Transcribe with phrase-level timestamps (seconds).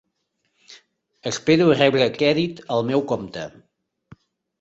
[1.31, 3.45] Espero rebre crèdit al meu compte.